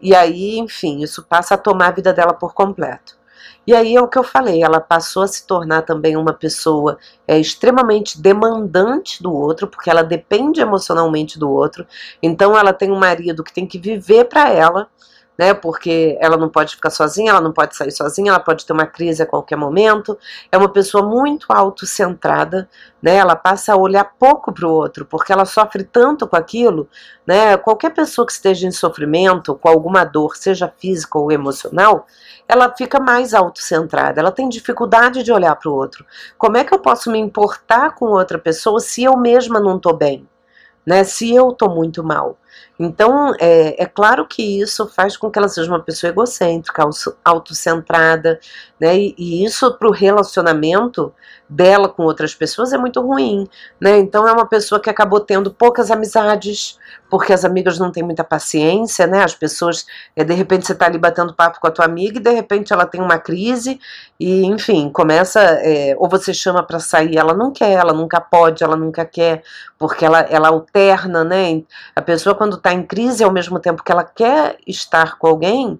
e 0.00 0.14
aí, 0.14 0.58
enfim, 0.58 1.02
isso 1.02 1.22
passa 1.22 1.54
a 1.54 1.58
tomar 1.58 1.88
a 1.88 1.92
vida 1.92 2.12
dela 2.12 2.32
por 2.32 2.54
completo. 2.54 3.18
E 3.66 3.75
aí 3.75 3.94
é 3.97 4.00
o 4.00 4.09
que 4.09 4.18
eu 4.18 4.25
falei, 4.25 4.62
ela 4.62 4.80
passou 4.80 5.23
a 5.23 5.28
se 5.28 5.47
tornar 5.47 5.82
também 5.82 6.16
uma 6.16 6.32
pessoa 6.32 6.99
é, 7.26 7.38
extremamente 7.38 8.20
demandante 8.20 9.23
do 9.23 9.32
outro, 9.32 9.68
porque 9.68 9.90
ela 9.90 10.02
depende 10.02 10.61
emocionalmente 10.61 11.38
do 11.38 11.50
outro. 11.50 11.87
Então 12.23 12.56
ela 12.56 12.73
tem 12.73 12.90
um 12.90 12.99
marido 12.99 13.44
que 13.44 13.52
tem 13.52 13.66
que 13.66 13.78
viver 13.78 14.25
para 14.25 14.50
ela, 14.50 14.88
né? 15.40 15.54
Porque 15.54 16.18
ela 16.20 16.37
não 16.37 16.50
pode 16.50 16.75
ficar 16.75 16.90
sozinha, 16.90 17.30
ela 17.30 17.40
não 17.40 17.50
pode 17.50 17.75
sair 17.75 17.90
sozinha, 17.90 18.30
ela 18.30 18.38
pode 18.38 18.66
ter 18.66 18.75
uma 18.75 18.85
crise 18.85 19.23
a 19.23 19.26
qualquer 19.26 19.56
momento. 19.56 20.18
É 20.52 20.59
uma 20.59 20.68
pessoa 20.68 21.02
muito 21.02 21.47
autocentrada, 21.49 22.68
né? 23.02 23.14
Ela 23.16 23.35
passa 23.35 23.73
a 23.73 23.76
olhar 23.76 24.04
pouco 24.18 24.52
para 24.52 24.68
o 24.68 24.70
outro, 24.70 25.06
porque 25.06 25.32
ela 25.32 25.47
sofre 25.47 25.82
tanto 25.82 26.28
com 26.28 26.37
aquilo, 26.37 26.87
né? 27.26 27.56
Qualquer 27.56 27.88
pessoa 27.94 28.26
que 28.26 28.32
esteja 28.32 28.66
em 28.66 28.70
sofrimento, 28.70 29.54
com 29.54 29.66
alguma 29.70 30.04
dor, 30.04 30.37
seja 30.37 30.70
física 30.76 31.18
ou 31.18 31.32
emocional, 31.32 32.06
ela 32.47 32.70
fica 32.76 33.00
mais 33.00 33.32
autocentrada, 33.32 34.20
ela 34.20 34.32
tem 34.32 34.47
dificuldade 34.47 35.23
de 35.23 35.32
olhar 35.32 35.56
para 35.56 35.70
o 35.70 35.75
outro. 35.75 36.04
Como 36.37 36.59
é 36.59 36.64
que 36.64 36.75
eu 36.75 36.80
posso 36.80 37.11
me 37.11 37.18
importar 37.18 37.94
com 37.94 38.09
outra 38.09 38.38
pessoa 38.38 38.78
se 38.78 39.04
eu 39.04 39.16
mesma 39.16 39.59
não 39.59 39.78
estou 39.78 39.97
bem? 39.97 40.28
Né, 40.85 41.02
se 41.02 41.35
eu 41.35 41.50
estou 41.50 41.70
muito 41.70 42.04
mal. 42.04 42.37
Então, 42.78 43.35
é, 43.38 43.83
é, 43.83 43.87
claro 43.87 44.26
que 44.26 44.61
isso 44.61 44.87
faz 44.88 45.16
com 45.16 45.30
que 45.30 45.38
ela 45.38 45.49
seja 45.49 45.71
uma 45.71 45.83
pessoa 45.83 46.11
egocêntrica, 46.11 46.83
autocentrada, 47.25 48.40
né? 48.80 48.99
E, 48.99 49.14
e 49.19 49.45
isso 49.45 49.73
para 49.75 49.88
o 49.88 49.92
relacionamento 49.92 51.12
dela 51.50 51.88
com 51.88 52.04
outras 52.04 52.33
pessoas 52.33 52.73
é 52.73 52.78
muito 52.78 53.00
ruim, 53.00 53.49
né? 53.80 53.99
Então 53.99 54.26
é 54.26 54.33
uma 54.33 54.47
pessoa 54.47 54.80
que 54.80 54.88
acabou 54.88 55.19
tendo 55.19 55.52
poucas 55.52 55.90
amizades, 55.90 56.78
porque 57.11 57.33
as 57.33 57.45
amigas 57.45 57.76
não 57.76 57.90
têm 57.90 58.04
muita 58.04 58.23
paciência, 58.23 59.04
né? 59.04 59.25
As 59.25 59.35
pessoas, 59.35 59.85
é, 60.14 60.23
de 60.23 60.33
repente 60.33 60.64
você 60.64 60.73
está 60.73 60.87
ali 60.87 60.97
batendo 60.97 61.35
papo 61.35 61.59
com 61.61 61.66
a 61.66 61.71
tua 61.73 61.85
amiga 61.85 62.19
e 62.19 62.23
de 62.23 62.30
repente 62.30 62.73
ela 62.73 62.87
tem 62.87 63.00
uma 63.00 63.19
crise 63.19 63.80
e, 64.19 64.45
enfim, 64.47 64.90
começa, 64.90 65.40
é, 65.40 65.97
ou 65.99 66.09
você 66.09 66.33
chama 66.33 66.62
para 66.62 66.78
sair, 66.78 67.19
ela 67.19 67.35
não 67.35 67.50
quer, 67.52 67.73
ela 67.73 67.92
nunca 67.92 68.21
pode, 68.21 68.62
ela 68.62 68.76
nunca 68.76 69.04
quer, 69.04 69.42
porque 69.76 70.04
ela, 70.04 70.21
ela 70.21 70.49
alterna, 70.49 71.25
né? 71.25 71.62
A 71.97 72.02
pessoa 72.02 72.35
quando 72.40 72.56
está 72.56 72.73
em 72.73 72.82
crise, 72.82 73.23
ao 73.23 73.30
mesmo 73.30 73.61
tempo 73.61 73.85
que 73.85 73.92
ela 73.92 74.02
quer 74.02 74.56
estar 74.66 75.18
com 75.18 75.26
alguém, 75.26 75.78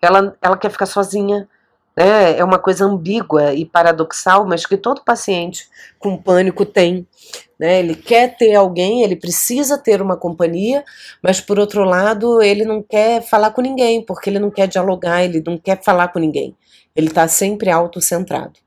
ela, 0.00 0.36
ela 0.40 0.56
quer 0.56 0.70
ficar 0.70 0.86
sozinha, 0.86 1.48
né? 1.96 2.38
É 2.38 2.44
uma 2.44 2.60
coisa 2.60 2.84
ambígua 2.84 3.52
e 3.52 3.64
paradoxal, 3.64 4.46
mas 4.46 4.64
que 4.64 4.76
todo 4.76 5.02
paciente 5.02 5.68
com 5.98 6.16
pânico 6.16 6.64
tem. 6.64 7.08
Né? 7.58 7.80
Ele 7.80 7.96
quer 7.96 8.36
ter 8.36 8.54
alguém, 8.54 9.02
ele 9.02 9.16
precisa 9.16 9.76
ter 9.76 10.00
uma 10.00 10.16
companhia, 10.16 10.84
mas 11.20 11.40
por 11.40 11.58
outro 11.58 11.82
lado, 11.82 12.40
ele 12.40 12.64
não 12.64 12.80
quer 12.80 13.20
falar 13.20 13.50
com 13.50 13.60
ninguém, 13.60 14.00
porque 14.00 14.30
ele 14.30 14.38
não 14.38 14.52
quer 14.52 14.68
dialogar, 14.68 15.24
ele 15.24 15.42
não 15.44 15.58
quer 15.58 15.82
falar 15.82 16.06
com 16.12 16.20
ninguém. 16.20 16.56
Ele 16.94 17.08
está 17.08 17.26
sempre 17.26 17.68
autocentrado. 17.68 18.60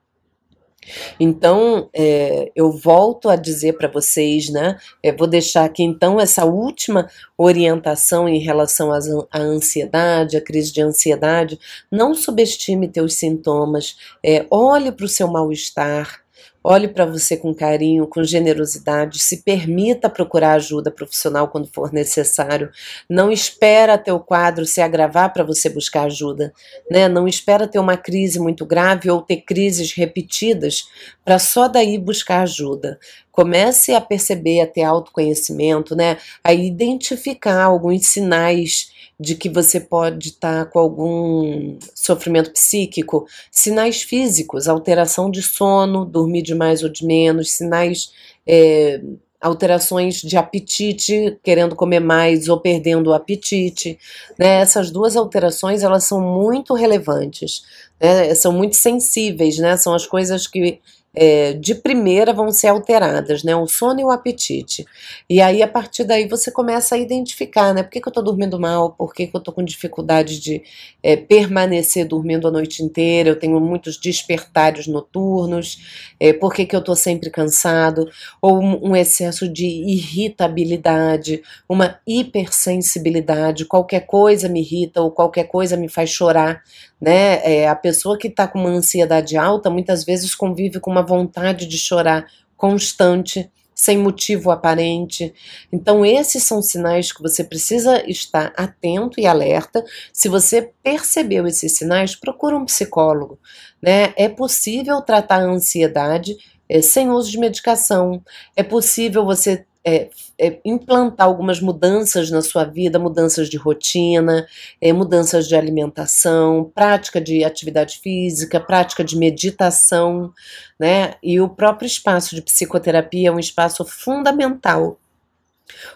Então, 1.20 1.90
é, 1.94 2.52
eu 2.56 2.72
volto 2.72 3.30
a 3.30 3.36
dizer 3.36 3.74
para 3.74 3.88
vocês, 3.88 4.50
né? 4.50 4.78
É, 5.04 5.12
vou 5.12 5.28
deixar 5.28 5.66
aqui 5.66 5.84
então 5.84 6.20
essa 6.20 6.46
última 6.46 7.08
orientação 7.38 8.28
em 8.28 8.40
relação 8.40 8.92
à 8.92 9.40
ansiedade, 9.40 10.38
à 10.38 10.42
crise 10.42 10.74
de 10.74 10.82
ansiedade. 10.82 11.60
Não 11.92 12.14
subestime 12.14 12.88
teus 12.88 13.16
sintomas, 13.16 13.96
é, 14.24 14.46
olhe 14.50 14.92
para 14.92 15.06
o 15.06 15.10
seu 15.10 15.28
mal-estar, 15.28 16.22
Olhe 16.62 16.90
para 16.90 17.06
você 17.06 17.38
com 17.38 17.56
carinho, 17.56 18.06
com 18.06 18.22
generosidade, 18.22 19.20
se 19.20 19.44
permita 19.44 20.10
procurar 20.10 20.54
ajuda 20.54 20.92
profissional 20.92 21.48
quando 21.48 21.68
for 21.68 21.94
necessário. 21.94 22.70
Não 23.10 23.32
espera 23.32 23.98
ter 23.98 24.12
o 24.12 24.20
quadro 24.20 24.66
se 24.66 24.82
agravar 24.82 25.32
para 25.32 25.44
você 25.44 25.70
buscar 25.70 26.04
ajuda, 26.04 26.54
né? 26.92 27.08
Não 27.08 27.28
espera 27.28 27.66
ter 27.66 27.80
uma 27.80 27.96
crise 27.96 28.40
muito 28.40 28.66
grave 28.66 29.10
ou 29.10 29.22
ter 29.22 29.38
crises 29.38 29.94
repetidas 29.94 30.90
para 31.24 31.40
só 31.40 31.70
daí 31.70 31.98
buscar 31.98 32.42
ajuda. 32.42 33.00
Comece 33.40 33.94
a 33.94 34.02
perceber, 34.02 34.60
a 34.60 34.68
ter 34.68 34.84
autoconhecimento, 34.84 35.96
né? 35.96 36.18
A 36.44 36.54
identificar 36.54 37.64
alguns 37.64 38.06
sinais 38.06 38.92
de 39.18 39.34
que 39.34 39.48
você 39.48 39.80
pode 39.80 40.28
estar 40.28 40.66
com 40.66 40.78
algum 40.78 41.78
sofrimento 41.96 42.52
psíquico, 42.52 43.26
sinais 43.50 44.02
físicos, 44.02 44.68
alteração 44.68 45.32
de 45.32 45.42
sono, 45.42 46.04
dormir 46.04 46.42
de 46.42 46.54
mais 46.54 46.84
ou 46.84 46.90
de 46.90 47.06
menos, 47.06 47.54
sinais 47.54 48.12
é, 48.46 49.00
alterações 49.40 50.16
de 50.16 50.36
apetite, 50.36 51.40
querendo 51.42 51.78
comer 51.78 52.02
mais 52.02 52.50
ou 52.50 52.60
perdendo 52.60 53.08
o 53.08 53.14
apetite, 53.14 53.98
né? 54.38 54.60
Essas 54.60 54.92
duas 54.92 55.16
alterações 55.16 55.82
elas 55.82 56.04
são 56.04 56.20
muito 56.20 56.74
relevantes, 56.74 57.64
né? 58.02 58.36
São 58.36 58.52
muito 58.52 58.76
sensíveis, 58.76 59.58
né? 59.60 59.78
São 59.78 59.94
as 59.94 60.06
coisas 60.06 60.46
que 60.46 60.82
é, 61.16 61.54
de 61.54 61.74
primeira 61.74 62.34
vão 62.34 62.52
ser 62.52 62.68
alteradas, 62.68 63.44
né? 63.44 63.56
O 63.56 63.68
sono 63.68 64.00
e 64.00 64.04
o 64.04 64.12
apetite. 64.12 64.86
E 65.30 65.42
aí, 65.42 65.64
a 65.64 65.68
partir 65.68 66.04
daí, 66.04 66.28
você 66.28 66.52
começa 66.52 66.96
a 66.96 66.98
identificar, 66.98 67.74
né? 67.74 67.84
Por 67.84 67.90
que, 67.92 68.02
que 68.02 68.08
eu 68.08 68.14
tô 68.14 68.22
dormindo 68.22 68.60
mal? 68.60 68.92
Por 68.92 69.14
que, 69.14 69.28
que 69.28 69.36
eu 69.36 69.42
tô 69.42 69.52
com 69.52 69.64
dificuldade 69.64 70.40
de 70.40 70.62
é, 71.02 71.16
permanecer 71.16 72.06
dormindo 72.06 72.48
a 72.48 72.52
noite 72.52 72.84
inteira? 72.84 73.30
Eu 73.30 73.40
tenho 73.40 73.60
muitos 73.60 73.98
despertários 73.98 74.88
noturnos. 74.88 76.14
É, 76.20 76.32
por 76.32 76.54
que, 76.54 76.66
que 76.66 76.76
eu 76.76 76.84
tô 76.84 76.96
sempre 76.96 77.30
cansado? 77.30 78.08
Ou 78.42 78.60
um, 78.60 78.90
um 78.92 78.96
excesso 78.96 79.48
de 79.48 79.66
irritabilidade, 79.66 81.42
uma 81.68 82.00
hipersensibilidade. 82.06 83.66
Qualquer 83.66 84.06
coisa 84.06 84.48
me 84.48 84.62
irrita 84.62 85.02
ou 85.02 85.12
qualquer 85.12 85.46
coisa 85.46 85.76
me 85.76 85.90
faz 85.90 86.10
chorar, 86.10 86.64
né? 87.00 87.42
É, 87.44 87.68
a 87.68 87.76
pessoa 87.76 88.18
que 88.18 88.28
está 88.28 88.48
com 88.48 88.60
uma 88.60 88.70
ansiedade 88.70 89.38
alta 89.38 89.70
muitas 89.70 90.04
vezes 90.04 90.36
convive 90.36 90.80
com 90.80 90.92
uma 90.92 91.04
vontade 91.04 91.66
de 91.66 91.78
chorar 91.78 92.26
constante, 92.58 93.50
sem 93.74 93.98
motivo 93.98 94.52
aparente. 94.52 95.34
Então, 95.72 96.06
esses 96.06 96.44
são 96.44 96.62
sinais 96.62 97.14
que 97.14 97.22
você 97.22 97.46
precisa 97.46 98.04
estar 98.10 98.52
atento 98.58 99.22
e 99.22 99.26
alerta. 99.26 99.86
Se 100.12 100.28
você 100.28 100.74
percebeu 100.84 101.48
esses 101.48 101.78
sinais, 101.78 102.14
procura 102.14 102.58
um 102.58 102.66
psicólogo. 102.66 103.40
Né? 103.82 104.14
É 104.18 104.28
possível 104.28 105.02
tratar 105.02 105.38
a 105.38 105.46
ansiedade 105.46 106.36
é, 106.68 106.82
sem 106.82 107.10
uso 107.10 107.32
de 107.32 107.40
medicação. 107.40 108.22
É 108.54 108.64
possível 108.64 109.24
você 109.24 109.66
é, 109.86 110.10
é, 110.38 110.60
implantar 110.66 111.28
algumas 111.28 111.62
mudanças 111.62 112.30
na 112.30 112.42
sua 112.42 112.66
vida, 112.66 113.00
mudanças 113.00 113.50
de 113.50 113.58
rotina, 113.58 114.48
é, 114.82 114.92
mudanças 114.92 115.48
de 115.48 115.56
alimentação, 115.56 116.72
prática 116.76 117.22
de 117.22 117.44
atividade 117.44 118.00
física, 118.00 118.60
prática 118.60 119.04
de 119.04 119.18
meditação, 119.18 120.34
né? 120.80 121.16
E 121.24 121.40
o 121.40 121.50
próprio 121.50 121.88
espaço 121.88 122.36
de 122.36 122.42
psicoterapia 122.42 123.30
é 123.30 123.32
um 123.32 123.40
espaço 123.40 123.86
fundamental 123.86 125.00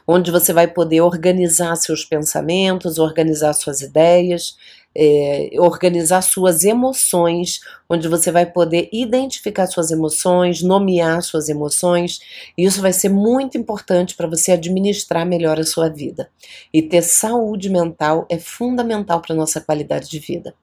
onde 0.07 0.31
você 0.31 0.53
vai 0.53 0.67
poder 0.67 1.01
organizar 1.01 1.75
seus 1.75 2.05
pensamentos, 2.05 2.99
organizar 2.99 3.53
suas 3.53 3.81
ideias, 3.81 4.55
é, 4.95 5.49
organizar 5.57 6.21
suas 6.21 6.63
emoções, 6.63 7.59
onde 7.89 8.07
você 8.07 8.31
vai 8.31 8.45
poder 8.45 8.89
identificar 8.91 9.67
suas 9.67 9.91
emoções, 9.91 10.61
nomear 10.61 11.21
suas 11.23 11.49
emoções. 11.49 12.19
E 12.57 12.63
isso 12.63 12.81
vai 12.81 12.93
ser 12.93 13.09
muito 13.09 13.57
importante 13.57 14.15
para 14.15 14.27
você 14.27 14.51
administrar 14.51 15.25
melhor 15.25 15.59
a 15.59 15.65
sua 15.65 15.89
vida. 15.89 16.29
E 16.73 16.81
ter 16.81 17.01
saúde 17.01 17.69
mental 17.69 18.25
é 18.29 18.37
fundamental 18.37 19.21
para 19.21 19.35
nossa 19.35 19.59
qualidade 19.59 20.09
de 20.09 20.19
vida. 20.19 20.53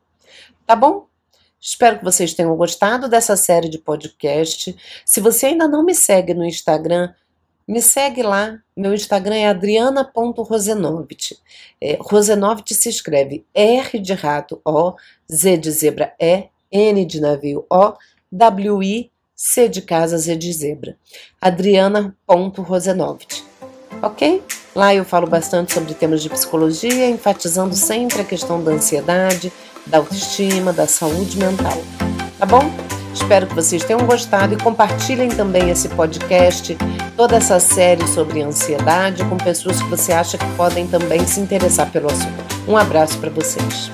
Tá 0.66 0.76
bom? 0.76 1.06
Espero 1.60 1.98
que 1.98 2.04
vocês 2.04 2.32
tenham 2.32 2.56
gostado 2.56 3.06
dessa 3.06 3.36
série 3.36 3.68
de 3.68 3.78
podcast. 3.78 4.74
Se 5.04 5.20
você 5.20 5.46
ainda 5.46 5.68
não 5.68 5.84
me 5.84 5.94
segue 5.94 6.32
no 6.32 6.44
Instagram, 6.44 7.12
me 7.70 7.80
segue 7.80 8.22
lá, 8.22 8.58
meu 8.76 8.92
Instagram 8.92 9.36
é 9.36 9.46
adriana.rosenovit. 9.46 11.38
É, 11.80 11.96
Rosenovit 12.00 12.74
se 12.74 12.88
escreve 12.88 13.46
R 13.54 13.96
de 14.00 14.12
rato 14.12 14.60
O, 14.64 14.94
Z 15.32 15.56
de 15.56 15.70
zebra 15.70 16.12
E, 16.18 16.48
N 16.72 17.04
de 17.04 17.20
navio 17.20 17.64
O, 17.70 17.92
W 18.32 18.82
I, 18.82 19.12
C 19.36 19.68
de 19.68 19.82
casa, 19.82 20.18
Z 20.18 20.34
de 20.34 20.52
zebra. 20.52 20.96
Adriana.rosenovit. 21.40 23.44
Ok? 24.02 24.42
Lá 24.74 24.92
eu 24.92 25.04
falo 25.04 25.28
bastante 25.28 25.72
sobre 25.72 25.94
temas 25.94 26.22
de 26.22 26.28
psicologia, 26.28 27.08
enfatizando 27.08 27.76
sempre 27.76 28.22
a 28.22 28.24
questão 28.24 28.64
da 28.64 28.72
ansiedade, 28.72 29.52
da 29.86 29.98
autoestima, 29.98 30.72
da 30.72 30.88
saúde 30.88 31.38
mental. 31.38 31.78
Tá 32.36 32.46
bom? 32.46 32.99
Espero 33.20 33.46
que 33.46 33.54
vocês 33.54 33.84
tenham 33.84 34.04
gostado 34.06 34.54
e 34.54 34.56
compartilhem 34.56 35.28
também 35.28 35.70
esse 35.70 35.88
podcast, 35.90 36.76
toda 37.16 37.36
essa 37.36 37.60
série 37.60 38.06
sobre 38.08 38.42
ansiedade 38.42 39.24
com 39.26 39.36
pessoas 39.36 39.80
que 39.80 39.88
você 39.88 40.12
acha 40.12 40.38
que 40.38 40.46
podem 40.56 40.86
também 40.86 41.24
se 41.26 41.38
interessar 41.38 41.90
pelo 41.92 42.10
assunto. 42.10 42.44
Um 42.66 42.76
abraço 42.76 43.18
para 43.18 43.30
vocês. 43.30 43.90